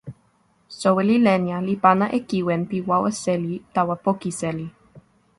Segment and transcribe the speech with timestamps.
[0.79, 4.65] soweli Lenja li pana e kiwen pi wawa seli tawa poki seli.